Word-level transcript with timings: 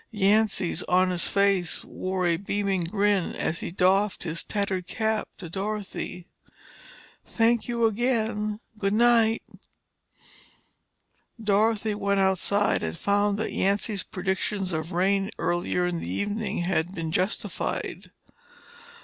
Yancy's 0.09 0.81
honest 0.87 1.29
face 1.29 1.83
wore 1.85 2.25
a 2.25 2.35
beaming 2.35 2.85
grin 2.85 3.35
as 3.35 3.59
he 3.59 3.69
doffed 3.71 4.23
his 4.23 4.43
tattered 4.43 4.87
cap 4.87 5.27
to 5.37 5.47
Dorothy. 5.47 6.25
"Thank 7.23 7.67
you 7.67 7.85
again. 7.85 8.61
Good 8.79 8.95
night." 8.95 9.43
Dorothy 11.39 11.93
went 11.93 12.19
outside 12.19 12.81
and 12.81 12.97
found 12.97 13.37
that 13.37 13.53
Yancy's 13.53 14.01
prediction 14.01 14.73
of 14.73 14.91
rain 14.91 15.29
earlier 15.37 15.85
in 15.85 15.99
the 15.99 16.09
evening 16.09 16.63
had 16.63 16.93
been 16.93 17.11
justified. 17.11 18.09